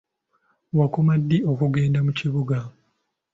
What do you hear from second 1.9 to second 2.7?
mu kibuga?